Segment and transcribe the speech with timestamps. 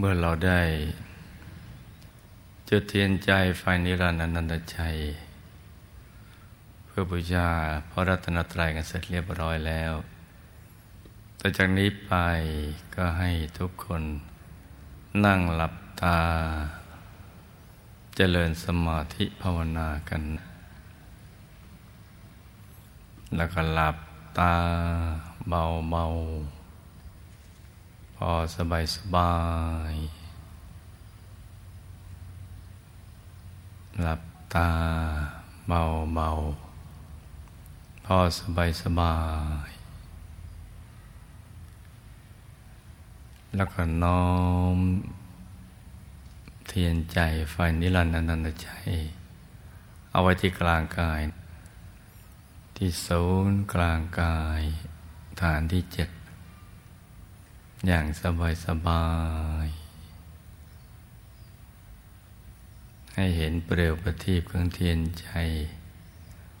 [0.00, 0.60] เมื่อเราได้
[2.68, 4.96] จุดเทียนใจไฟนิรันดร์นันตชัย
[6.86, 7.48] เพื่อบูชา
[7.90, 9.92] พระรัตนตรัยกันเสร็จเรียบร้อยแล้ว
[11.40, 12.12] ต่อจากนี้ไป
[12.94, 14.02] ก็ให้ทุกคน
[15.24, 16.18] นั่งหลับตา
[18.16, 20.22] เจริญสมาธิภาวนากัน
[23.36, 23.96] แล้วก็หลับ
[24.38, 24.54] ตา
[25.48, 26.57] เบาๆ
[28.22, 29.34] พอสบายสบา
[29.92, 29.94] ย
[34.00, 34.22] หลับ
[34.54, 34.70] ตา
[35.66, 39.16] เบาๆพอสบายสบา
[39.68, 39.70] ย
[43.56, 44.26] แล้วก็น้อ
[44.76, 44.78] ม
[46.66, 47.18] เทียนใจ
[47.50, 48.90] ไฟนิรันดร์นันตชัย
[50.10, 51.20] เอาไว้ที่กลางกาย
[52.76, 54.62] ที่ศูนย์กลางกาย
[55.42, 56.08] ฐานที่เจ็ด
[57.86, 59.04] อย่างสบายสบา
[59.66, 59.68] ย
[63.14, 65.28] ให้เห็นเปลวประทีปเครื่องเทียนใจ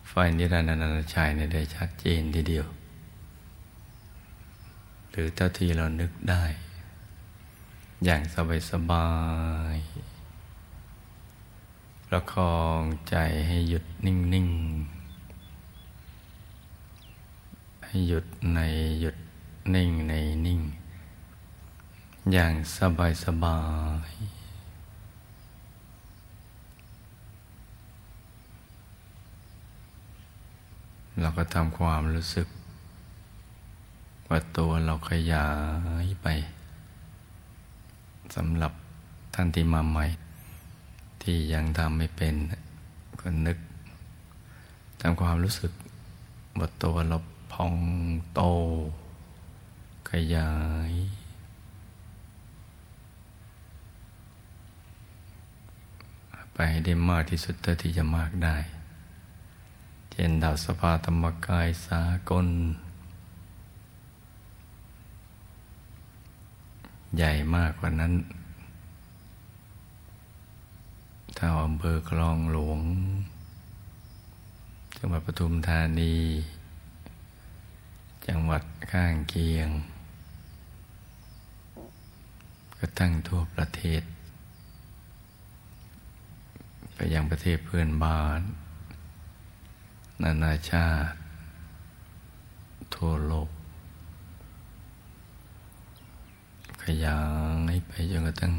[0.08, 2.66] ไฟนิรันดร์นันชัยในได้ชัดเจนทีเดียว
[5.10, 6.44] หรือเท่าที่เรานึกได้
[8.04, 9.08] อย่างสบายสบา
[9.74, 9.76] ย
[12.06, 13.16] ประคองใจ
[13.46, 14.98] ให้หยุดนิ่ง ๆ
[17.84, 18.58] ให้หยุดใน
[19.00, 19.16] หยุด
[19.74, 20.14] นิ่งใน
[20.46, 20.60] นิ่ง
[22.32, 23.60] อย่างสบายสบา
[24.08, 24.10] ย
[31.20, 32.46] เราก็ทำความรู้สึก
[34.28, 35.48] ว่าตัวเราขยา
[36.04, 36.26] ยไป
[38.34, 38.72] สำหรับ
[39.34, 40.06] ท่านที่มาใหม่
[41.22, 42.34] ที่ยังทำไม่เป็น
[43.20, 43.58] ก็นึก
[45.00, 45.72] ทำความรู้สึก
[46.58, 47.18] ว่าตัวเรา
[47.52, 47.74] พอง
[48.34, 48.40] โต
[50.10, 50.50] ขยา
[50.90, 50.92] ย
[56.60, 58.56] ไปได้มากที่สุดเท่าที่จะมากได้
[60.10, 62.46] เช่นดาวสภาธรรมกายสากล
[67.16, 68.14] ใหญ่มากกว่านั้น
[71.36, 72.80] ถ้าอำเภอคลองหลวง
[74.96, 76.16] จังหวัดปทุมธานี
[78.26, 78.62] จังหวัด
[78.92, 79.68] ข้างเคียง
[82.76, 84.02] ก็ตั้งทั่วประเทศ
[87.00, 88.40] ไปยังประเทศเพื่อนบ้าน
[90.22, 91.16] นานาชาติ
[92.94, 93.50] ทั่วโลก
[96.84, 97.20] ขยา
[97.72, 98.54] ยไปจนกระทั่ง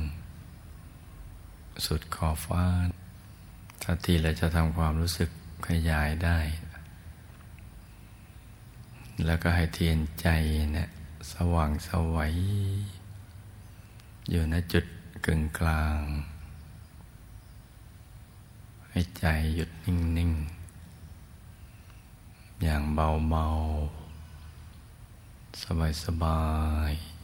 [1.85, 2.63] สุดขอบฟ้า
[3.81, 5.29] ถ้าทีเราจะทำความรู้สึก
[5.69, 6.39] ขยายได้
[9.25, 10.28] แล้วก็ให้เทียนใจ
[10.73, 10.89] เนะี่ย
[11.31, 12.35] สว่างสวัย
[14.29, 14.85] อยู่ณจุด
[15.25, 16.01] กึ่งกลาง
[18.91, 20.31] ให้ใจหยุดนิ่ง
[21.47, 23.45] ๆ อย่างเบา
[25.55, 25.61] ๆ
[26.03, 26.41] สบา
[26.91, 27.19] ย ๆ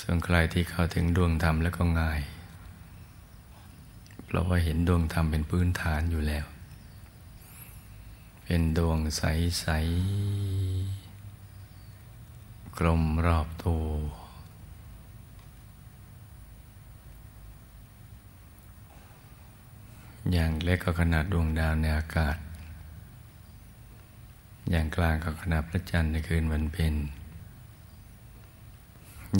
[0.00, 2.20] ส่วนใครที่เข้าถึงดวงธรรมแล้วก็ง่าย
[4.24, 6.46] เพราะว่าเห็นดวงธรรมเป็นพื้นฐานอยู่แล้ว
[8.44, 9.66] เป็นดวงใส
[11.14, 13.84] ๆ กลมรอบตัว
[20.32, 22.36] อย่างเล็กก็ขนาดดวงดาวในอากาศ
[24.70, 26.94] อย่างกลางก็ขนาดพระจันทร์ในคืนวันเพ็ญ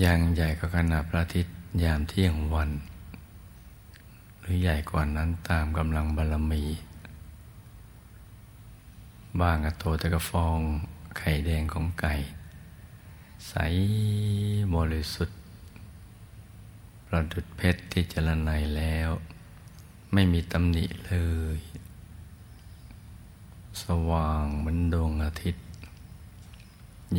[0.00, 2.71] อย่างใหญ่ก็ขนาดพระอาทิตย์ยามเที่ยงวัน
[4.41, 6.65] หรือใหญ่กว่านั้นตามกำลังบารมี
[9.41, 10.59] บางก็โตแต่กระฟอง
[11.19, 12.15] ไข่แดงของไก่
[13.49, 13.55] ใส
[14.75, 15.38] บริสุทธิ์
[17.06, 19.10] ประดุดเพชรที่จรนัยแล้ว
[20.12, 21.14] ไม่มีตำหนิเล
[21.56, 21.58] ย
[23.82, 25.64] สว่างเหมือนดวงอาทิตย์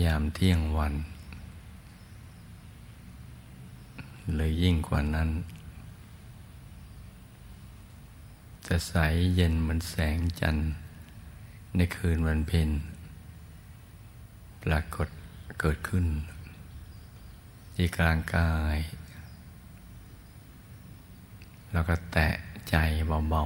[0.03, 0.94] ยามเที่ยงวัน
[4.36, 5.30] เลยยิ่งกว่านั้น
[8.68, 8.94] จะใส
[9.35, 10.68] เย็นเหมือนแสงจันทร์
[11.75, 12.69] ในคืนวันเพ็ญ
[14.63, 15.07] ปรากฏ
[15.59, 16.06] เกิดขึ้น
[17.75, 18.77] ที่กลางกาย
[21.71, 22.27] แล้วก็แตะ
[22.69, 22.75] ใจ
[23.29, 23.44] เบา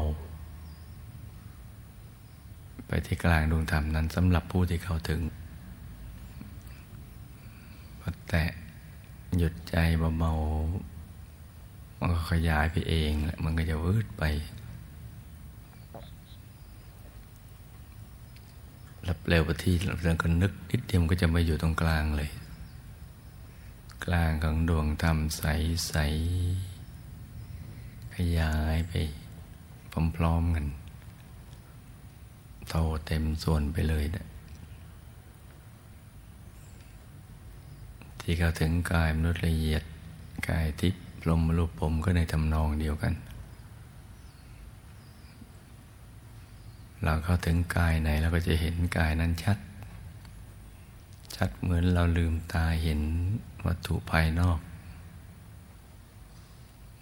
[1.64, 5.22] ๆ ไปที่กลางดวงธรรมนั้นสำหรับผู้ที่เข้าถึง
[8.00, 8.44] พอแตะ
[9.38, 9.76] หยุดใจ
[10.20, 14.24] เบาๆ มันก็ขยายไปเองแหละมันก็จะวืดไป
[19.08, 22.32] รับเร็วไปที่เรื่องก็นึกนิดเดียวก็จะมาอยู่ตรงกลางเลย
[24.06, 25.44] กลางของดวงธรรมใส
[25.88, 25.96] ใส
[28.14, 28.94] ขยายไป
[30.16, 30.66] พร้อมๆกัน
[32.70, 32.76] โต
[33.06, 34.26] เต็มส่วนไปเลยนะ
[38.20, 39.84] ที่เขาถึงกายมนุษย์ละเอียด
[40.50, 43.14] กายทิพย์ลมรูปผมก็ในทำนองเดียวกัน
[47.04, 49.58] เราเข้าถึงกายไหนเราก็จะเห็นกายนั้นชัด
[51.36, 53.00] ชัดเหมือนเราลืมตาเห็น
[53.66, 54.60] วัตถุภายนอก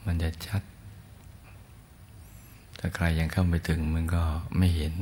[0.05, 0.61] มันจะชัด
[2.83, 4.22] ถ้าใครยังเข้าไปถึงมันก็
[4.57, 4.94] ไม่เห็น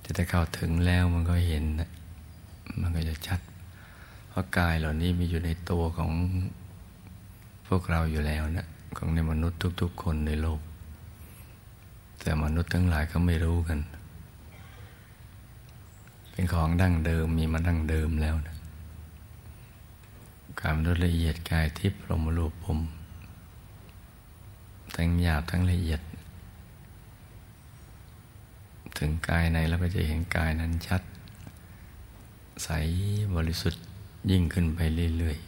[0.00, 1.64] แต่ถ้าเข้าถึงแล้วมันก็เห็น
[2.80, 3.40] มันก็จะชัด
[4.28, 6.10] เพราะกายเหล่านี้มีอยู่ในตัวของ
[7.66, 10.60] พวกเราอยู่แล้วนะ ของในมนุษย์ทุก ๆ คนในโลก
[12.20, 13.78] แต่มนุษย์ทั้งหลายเขาไม่รู้กัน
[16.30, 18.56] เป็นของดั้งเดิมมีมาดั้งเดิมแล้วนะ
[20.60, 22.78] การมนุษย์ละเอียดกายทิพย์ลมรูปผม
[24.96, 26.00] ทั้งหยาบทั้งละเอียด
[28.98, 31.02] ถึงกายไหนเราก็จะเห็นกายนั้นชัด
[32.64, 32.68] ใส
[33.36, 33.82] บริสุทธิ์
[34.30, 34.80] ยิ่งขึ้นไป
[35.18, 35.38] เรื่อย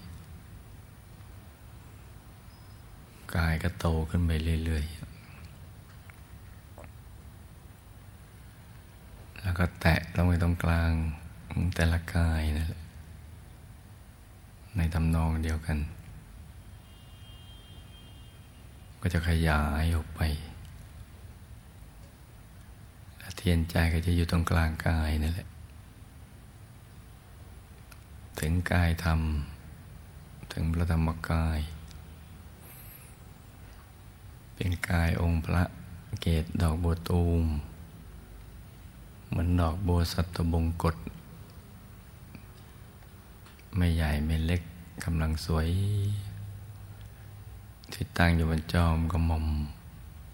[2.37, 4.33] ๆ กายก็โตขึ้นไป
[4.65, 5.09] เรื่อยๆ
[9.43, 10.93] แล้วก็แตะลงไปตรงกลาง
[11.75, 12.83] แต่ละกายนั่นแหละ
[14.77, 15.79] ในตำนองเดียวกัน
[19.01, 20.21] ก็จะขยายออกไป
[23.39, 25.49] เทียนใจก็จะอยู่ตรงกลางกายนั่นแหละ
[28.41, 29.21] ถึงกายธรรม
[30.53, 31.61] ถึงพระธรรมกาย
[34.55, 35.63] เป็นกายองค์พระ
[36.23, 37.45] เกตดอกบัวตูม
[39.29, 40.97] เหมือนดอกบัวสัตบงกฎ
[43.77, 44.63] ไม่ใหญ่ไม่เล็ก
[45.05, 45.69] กำลังสวย
[47.93, 49.47] ที่ตั้งอยู่บนจอมกระหม่อม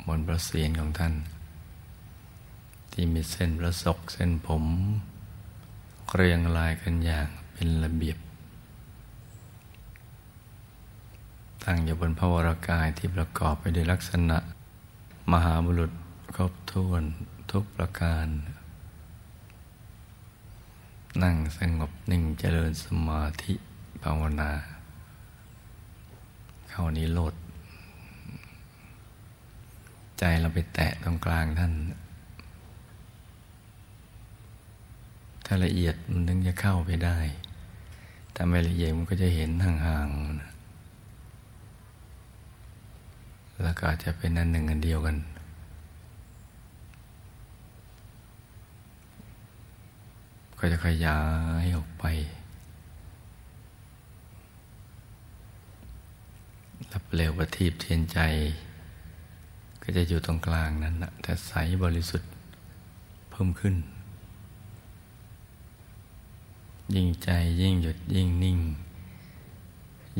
[0.06, 1.14] บนประเสียนของท่าน
[2.96, 4.64] ที่มีเส้นประศกเส้นผม
[6.14, 8.18] เรียงรายกันอย่างเป็นระเบียบ
[11.64, 14.38] ตั้งอยู่บนพระวรากายที่ประกอบไปด้วยลักษณะ
[15.32, 15.92] มหาบุรุษ
[16.36, 17.02] ครบถ้วน
[17.50, 18.26] ทุกประการ
[21.22, 23.54] นั่งสงบนิ่งเจริญสมาธิ
[24.02, 24.52] ภาวนา
[26.70, 27.34] เข้านี้โลด
[30.18, 31.72] ใจเราไปแตะตรงกลางท่าน
[35.44, 37.18] ถ้าละเอียดมันถึงจะเข้าไปได้
[38.34, 40.54] ถ้าไม่ละเอียดมันก็จะเห็นห่างๆ
[43.62, 45.16] แล้วก็อาจจะเป็นอันหนึ่งอันเดียวกัน
[50.58, 51.18] ก็จะขยา
[51.62, 52.04] ยออกไป
[56.92, 58.18] รับเร็วประทีปเทียนใจ
[59.82, 61.52] ก็จะอยู่ตรงกลางนั้นนะแต่ใส
[61.82, 62.30] บริสุทธิ์
[63.30, 63.74] เพิ่มขึ้น
[66.94, 68.58] ยิ่งใจยิ่งหยุดยิ่งนิ่ง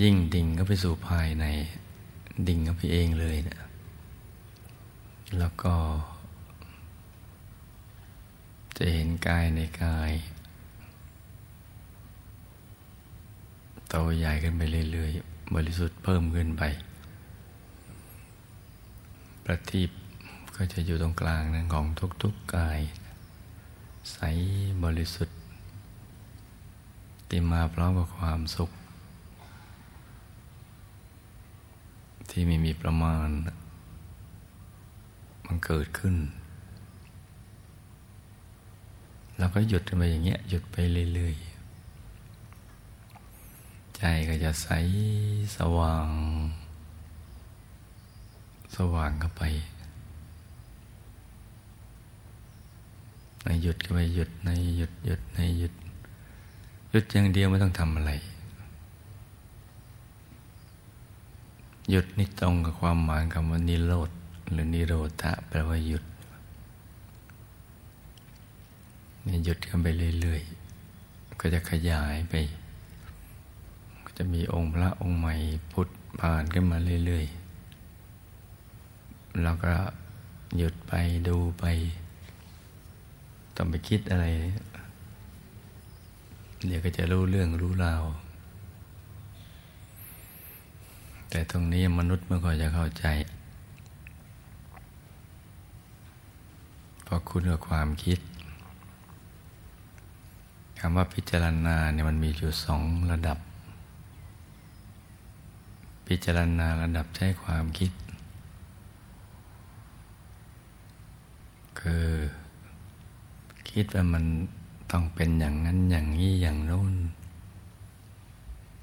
[0.03, 1.45] ยิ่งดิ่งก็ไปสู่ภายใน
[2.49, 3.59] ดิ่งกับพี่เองเลยนะ
[5.39, 5.75] แล้วก็
[8.77, 10.13] จะเห็นกายในกาย
[13.89, 14.63] โตใหญ่ขึ้นไป
[14.93, 16.63] เรื่อยๆบริสุทธิ์เพิ่มขึ้นไป
[19.45, 19.91] ประทีป
[20.57, 21.87] ก็จะอยู่ตรงกลางนั้นของ
[22.23, 22.81] ทุกๆกาย
[24.13, 24.19] ใส
[24.85, 25.34] บริสุทธิ์
[27.35, 28.71] ติมาพร้อมกับความสุข
[32.31, 33.29] ที่ไม่มีประมาณ
[35.47, 36.17] มันเกิดขึ้น
[39.39, 40.77] เราก็หยุดไปอย่างเงี้ยหยุดไป
[41.15, 44.69] เรื่อยๆ ใจก็จะใส
[45.57, 46.09] สว่าง
[48.77, 49.43] สว่างเข้าไป
[53.43, 55.75] ในหยุดก็ไปหยุดในหยุดหยุดในหยุด
[56.95, 58.13] หยุดอย่างเดียวไม่ต้องทำอะไร
[61.91, 64.11] หยุดนี่ตรงกับความหมายคำว่านิโรธ
[64.51, 66.05] หรือนิโรธะแปลว่าหยุด
[69.27, 69.87] นี่หยุดกันไป
[70.21, 72.35] เรื่อยๆ ก็จะขยายไป
[74.05, 75.35] ก็จะมีองค์พระองค์ใหม่
[75.73, 75.89] พุทธ
[76.21, 79.75] ผ่านขึ้นมาเรื่อยๆ แล้วก็
[80.57, 80.93] หยุดไป
[81.29, 81.65] ดูไป
[83.57, 84.27] ต้องไปคิดอะไร
[86.67, 88.03] เดี๋ยวก็จะรู้เรื่องรู้ราว
[91.31, 93.05] แต่ตรงนี้มนุษย์ไม่ค่อยจะเข้าใจ
[97.05, 98.19] เพราะคุณกับความคิด
[100.79, 103.39] คำว่าพิจารณาเนี่ยมันมีอยู่สองระดับ
[106.07, 107.93] พิจารณาระดับใช้ความคิด
[111.81, 112.09] คือ
[113.71, 114.25] คิดว่ามัน
[114.91, 116.95] ต้องเป็นอย่างนั้นอย่างนี้อย่างโน้น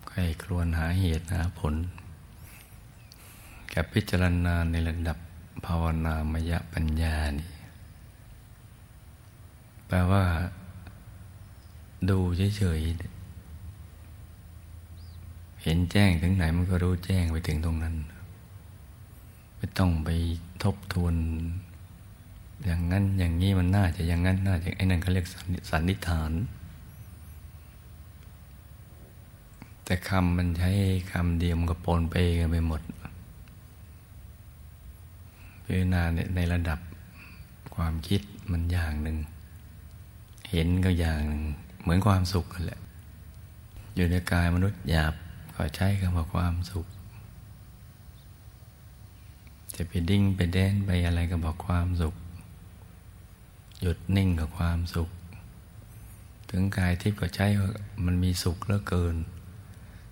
[0.08, 1.76] ใครครวนหาเหตุหาผล
[3.74, 5.18] กับพิจารณาในระดับ
[5.66, 7.50] ภาวนามยปัญญานี่
[9.88, 10.24] แปลว่า
[12.10, 12.20] ดู
[12.58, 13.22] เฉยๆ
[15.64, 17.96] เห็นแจ้งถึงไหนมันก็รู้แจ้งไปถึงตรงนั้น
[19.56, 20.10] ไม่ต้องไป
[20.64, 21.16] ทบทวน
[22.66, 25.28] อย่างนั้นอย่างนี้มันน่าจะอย่างนั้นน่าจะไอ้นั่นเขาเรียก
[25.72, 26.32] สันนิษฐาน
[29.86, 30.72] แต่คำมันใช้
[31.12, 32.82] คำเดียวมันก็ปนไปกันไปหมด
[35.64, 36.02] พิจารณา
[36.36, 36.80] ในระดับ
[37.76, 39.18] ความคิดมันอย่างหนึ่ง
[40.52, 41.44] เห็นก็อย่างหนึ่ง
[41.82, 42.80] เหมือนความสุขกันแหละ
[43.96, 45.14] อยู่ในกายมนุษย์หยาบ
[45.56, 46.86] ก็ใช้คำว่าความสุข
[49.76, 52.16] จะไปดิ้งไปแดนไปอะไรก็บอกความสุข
[53.82, 55.10] หยุดนิ่งกับความสุข
[56.50, 57.72] ถึงกายทิพย์ก็ใช้ว่า
[58.06, 59.16] มันมีสุขเหลือเกิน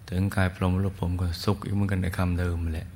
[0.09, 2.87] ถึงกายพรหมรูปผมก็สุขอีกเหมือนกันในคำเดิมแหละ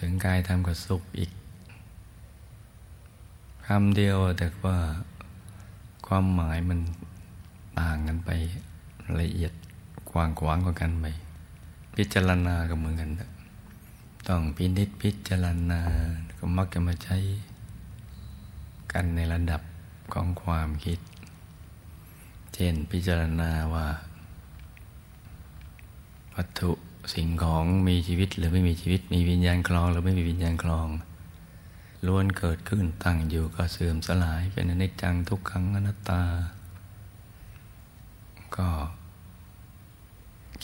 [0.00, 1.30] ถึงกายทำกับสุขอีก
[3.66, 4.76] คำเดียวแต่ว่า
[6.06, 6.80] ความหมายมัน
[7.78, 8.30] ต่างกันไป
[9.20, 9.52] ละเอียด
[10.10, 11.06] กว้างขวางกว่ากันไป
[11.94, 13.10] พิจารณาก็เหมือนกัน
[14.28, 15.80] ต้องพินิจพิจารณา
[16.38, 17.16] ก็มักจะมาใช้
[18.96, 19.62] กันในระดับ
[20.14, 20.98] ของความคิด
[22.54, 23.86] เช่นพิจารณาว่า
[26.34, 26.70] วัตถุ
[27.14, 30.88] สิ่งของมีชีวิตหรือไม่มีชีวิต มีวิญญาณคลองหรือไม่มีวิญญาณคลอง
[32.06, 36.22] ล้วนเกิดขึ้นตั้งอยู่ก็เสื่อมสลายเป็นอนิจจังทุกขังอนัตตา
[38.56, 38.68] ก็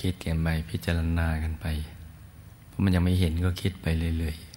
[0.01, 1.67] คิดกันไปพิจารณากันไป
[2.69, 3.87] เพราะมันยังไม่เห็นก็คิดไป
[4.19, 4.52] เรื่อยๆ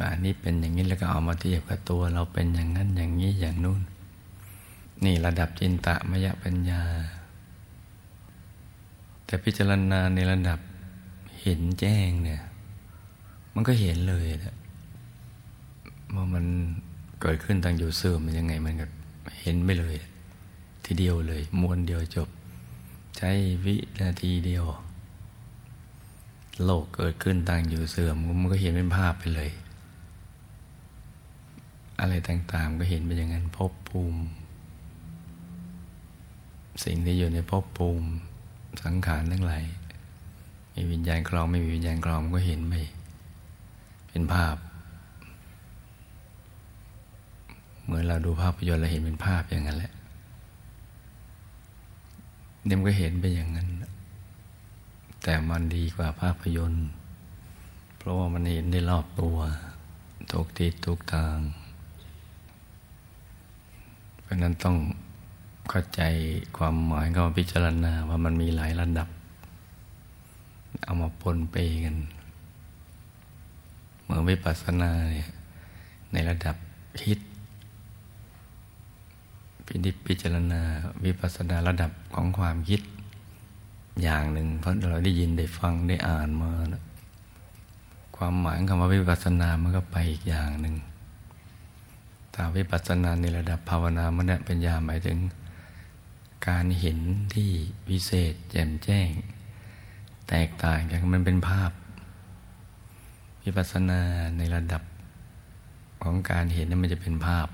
[0.00, 3.80] ว่าอันนี้เป็นอย่างนี้แล้วก็เอามาเทียบกับตัวเราเป็นอย่างนั้นอย่างนี้อย่างนู้น
[5.04, 6.82] นี่ระดับจินตะมยปัญญา
[9.24, 10.58] แต่พิจารณาในระดับ
[11.40, 12.42] เห็นแจ้งเนี่ย
[13.54, 14.56] มันก็เห็นเลยนะ
[16.14, 16.44] ว่ามัน
[17.20, 18.86] เกิดขึ้นตั้งอยู่เสื่อมมันยังไงมันก็
[19.40, 19.96] เห็นไม่เลย
[20.84, 22.28] ทีเดียวเลยมวนเดียวจบ
[23.16, 23.30] ใช้
[23.64, 24.64] วินาทีเดียว
[26.64, 29.50] โลกเกิดขึ้นตั้งอยู่เสื่อมมันก็เห็นเป็นภาพไปเลย
[32.00, 34.20] อะไรต่างๆ ก็เห็นไปอย่างนั้นภพภูมิ
[36.84, 38.08] สิ่งที่อยู่ในภพภูมิ
[38.84, 39.64] สังขารทั้งหลาย
[40.74, 42.74] มีวิญญาณคลองไม่มีวิญญาณคลองก็เห็นไป
[44.08, 44.56] เป็นภาพ
[47.84, 49.92] เหมือนเราดูภาพยนตร์เราเห็นเป็นภาพอย่างนั้นแหละ
[52.64, 53.68] เนี่ยมันก็เห็นไปอย่างนั้น
[55.22, 56.88] แต่มันดีกว่าภาพยนตร์
[57.96, 59.36] เพราะว่ามันเห็นได้รอบตัว
[60.32, 61.36] ทุกทิศทุกทาง
[64.30, 64.76] ราะนั้นต้อง
[65.68, 66.02] เข้าใจ
[66.56, 69.08] ความหมายก็พิจารณาว่ามันมีหลายระดับ
[70.84, 71.96] เอามาปนเปกัน
[74.04, 75.28] เมื่อวิปัสสนาเนี่ย
[76.12, 76.56] ในระดับ
[77.02, 77.18] คิด
[79.66, 80.60] พิจิพิจารณา
[81.04, 82.80] วิปัสสนาระดับของความคิด
[84.02, 86.82] อย่างหนึ่งเพราะเราได้ยินได้ฟังได้อ่านมานะ
[88.16, 95.18] ความหมายคำว่าวิปัสสนามันก็ไปอีกอย่างหนึ่งาวิปัสสนาในระดับภาวนามันเป็นญาหมายถึง
[96.48, 96.98] การเห็น
[97.34, 97.50] ที่
[97.90, 99.10] วิเศษ แจ่มแจ้ง
[100.28, 101.70] แตกต่างจากมันเป็นภาพ
[103.44, 104.00] วิปัสสนา
[104.36, 104.82] ในระดับ
[106.02, 107.48] ของการเห็นนั้นมันจะเป็นภาพ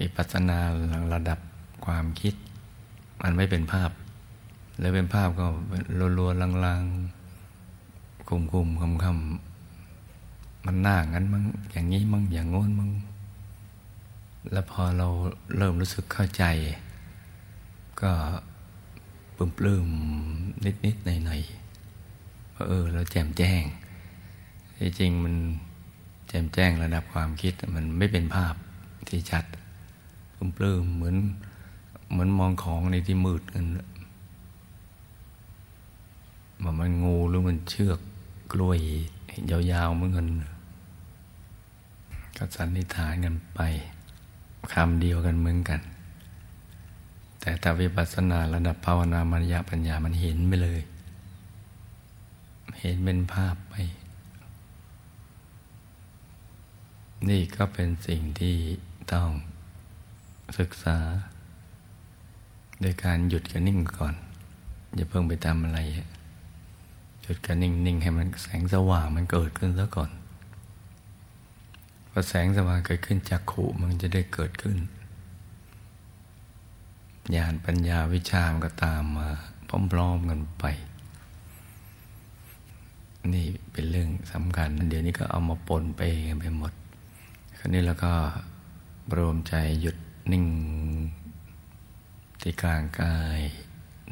[0.00, 0.58] วิปัสสนา
[1.14, 1.38] ระดับ
[1.84, 2.34] ความคิด
[3.22, 3.90] มันไม่เป็นภาพ
[4.80, 5.46] แล้วเป็นภาพก็
[6.18, 12.90] รัวๆลังๆคุมๆคำๆมันหน้างั้นมั้งอย่างนี้มั้งอย่างโน้นมั้ง
[14.52, 15.08] แล้วพอเรา
[15.56, 16.44] เริ่มรู้สึกเข้าใจ
[18.00, 18.12] ก็
[19.36, 19.86] ปลื้มปลื้ม
[20.64, 21.40] นิดนิดหน่อยหน่อย
[22.54, 23.62] ว่าเออเราแจ่มแจ้ง
[24.76, 25.34] ที่จริงมัน
[26.28, 28.54] แจ่มแจ้งระดับความคิดมันไม่เป็นภาพ
[29.08, 29.44] ที่ชัด
[30.36, 31.16] ปลื้มปลื้มเหมือน
[32.10, 33.64] เหมือนมองของในที่มืดกัน
[36.62, 37.98] ว่ามันงูหรือมันเชือก
[38.52, 38.78] กล้วย
[39.50, 40.26] ยาวๆเหมือนกัน
[42.36, 43.60] ก็สันนิษฐานกันไป
[44.72, 45.80] คำเดียวกันเหมือนกัน
[47.40, 50.80] แต่ถ้าวิปัสสนาระดับภาวนามัญญาปัญญามันเห็นไปเลย
[52.80, 53.74] เห็นเป็นภาพไป
[57.28, 58.56] นี่ก็เป็นสิ่งที่
[59.12, 59.30] ต้อง
[60.58, 60.98] ศึกษา
[62.80, 64.14] โดยการหยุดกับนิ่งก่อน
[64.94, 65.78] อย่าเพิ่งไปทำอะไร
[67.22, 70.10] หยุดกันนิ่งๆให้มันแสงสว่างมันเกิดขึ้นซะก่อน
[72.18, 74.78] อแสงสว่างเกิดขึ้นจากขู่มันจะได้เกิดขึ้น
[77.36, 79.28] ญาณปัญญาวิชามก็ตามมา
[79.92, 80.64] พร้อมๆกันไป
[83.34, 86.00] นี่เป็นเรื่องสำคัญ เดี๋ยวนี้ก็เอามาปนไป
[86.40, 86.72] ไปหมด
[87.58, 88.12] คราวนี้เราก็
[89.16, 89.96] รวมใจหยุด
[90.32, 90.46] นิ่ง
[92.40, 93.40] ที่กลางกาย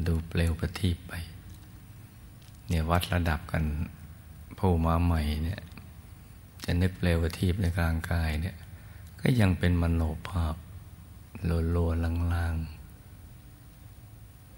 [0.06, 1.12] ดูเปลวประทีปไป
[2.68, 3.64] เนี่ยวัดระดับกัน
[4.58, 5.60] ผู้มาใหม่เนี่ย
[6.66, 8.56] จะนึกเปลวทีปในกลางกายเนี่ย
[9.20, 10.54] ก็ยังเป็นมโนภาพ
[11.44, 12.54] โลโลลาง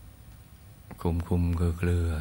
[0.04, 2.12] ๆ คุมคุมเกลือเกลือ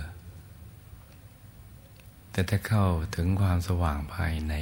[2.31, 4.53] แต่ถ้าเข้าถึงความสว่างภายใน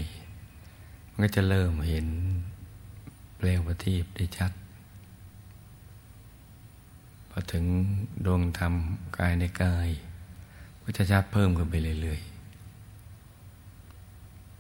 [1.10, 2.08] มันก็จะเริ่มเห็น
[3.38, 4.52] เปลวประทีปได้ชัด
[7.30, 7.66] พอถึง
[8.26, 8.74] ดวงธรรม
[9.18, 9.90] กายในกาย
[10.82, 12.35] ก็จะชัดเพิ่มขึ้นไปเรื่อยๆ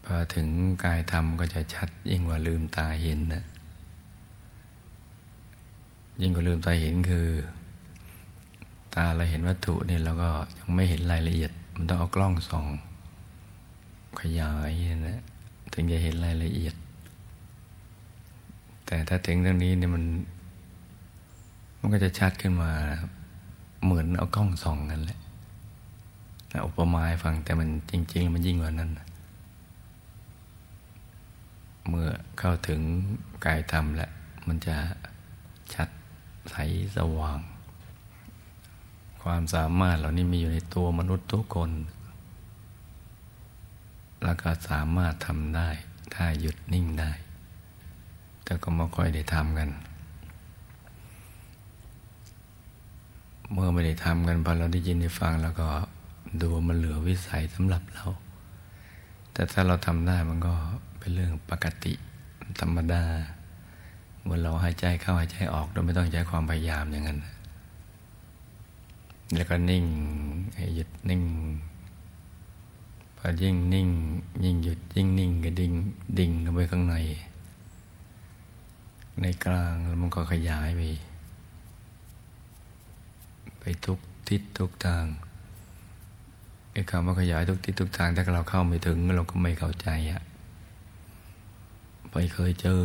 [0.06, 0.48] พอถึง
[0.84, 3.44] กายธรรมก็จะชัดยิ่งกว่าลืมตาเห็นนะ
[6.22, 7.28] ยิ่งกว่าลืมตาเห็นคือ
[8.96, 12.66] ตาเราเห็นวัตถุเนี่ยเราก็ยังไม่เห็นรายละเอียด มันต้องเอากล้องส่อง
[14.20, 14.72] ขยาย
[15.08, 15.22] นะ
[15.74, 16.76] ถึงจะเห็นรายละเอียด
[18.86, 20.04] แต่ถ้าถึงเรื่องนี้เนี่ยมัน
[21.80, 22.72] มันก็จะชัดขึ้นมา
[23.84, 25.20] เหมือนเอากล้องส่องกันแหละ
[26.66, 28.92] อุปมาให้ฟังแต่มันจริง ๆ มันยิ่งกว่านั้น
[31.90, 32.82] เมื่อเข้าถึง
[33.46, 34.12] กายธรรมแล้ว
[34.48, 34.76] มันจะ
[35.74, 35.90] ชัด
[36.50, 36.56] ใส
[36.98, 37.40] สว่าง
[39.24, 41.72] ความสามารถเหล่านี้มีอยู่ในตัวมนุษย์ทุกคน
[44.24, 45.70] แล้วก็สามารถทำได้
[46.14, 47.12] ถ้าหยุดนิ่งได้
[48.44, 49.70] แต่ก็ไม่ค่อยได้ทำกัน
[53.52, 55.68] เมื่อไม่ได้ทำกันพอเราได้ยินได้ฟัง แล้วก็
[56.42, 58.06] ดูมันเหลือวิสัยสำหรับเรา
[59.34, 60.54] แต่ถ้าเราทำได้มันก็
[61.06, 61.94] เป็นเรื่องปกติ
[62.60, 63.04] ธรรมดา
[64.24, 67.20] เมื่อเราหายใจเข้าหายใจออกโดยไม่ต้องใช้ความพยายามอย่างนั้น
[69.36, 69.86] แล้วก็นิ่ง
[70.56, 71.24] ให้หยุดนิ่ง
[73.18, 73.90] พอยิ่งนิ่ง
[74.44, 75.74] ยิ่งหยุดยิ่งนิ่งก็ดิ่ง
[76.20, 76.96] ดิ่งเข้าไปข้างใน
[79.22, 80.82] ในกลางแล้วมันก็ขยายไป
[83.60, 85.06] ไปทุกทิศทุกทาง
[86.72, 90.24] ไอ้คำว่าขยายทุกทิศทุกทางถ้าเราเข้าไม่ถึงเราก็ไม่เข้าใจอะ
[92.18, 92.82] ไปเคยเจอ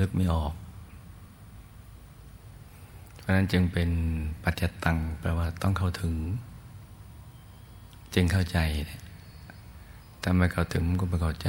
[0.00, 0.52] นึกไม่ออก
[3.18, 3.90] เพราะนั้นจึงเป็น
[4.44, 6.14] ปัจจตังแปลว่าต้องเข้าถึง
[8.14, 8.58] จึงเข้าใจ
[10.22, 11.48] ถ้าไม่เข้าถึงก็ไม่เข้าใจ